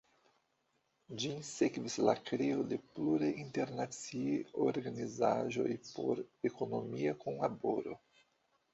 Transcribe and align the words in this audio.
Ĝin 1.23 1.43
sekvis 1.49 1.97
la 2.07 2.15
kreo 2.31 2.65
de 2.73 2.81
pluraj 2.97 3.31
internaciaj 3.45 4.41
organizaĵoj 4.67 5.71
por 5.95 6.27
ekonomia 6.53 7.19
kunlaboro. 7.25 8.05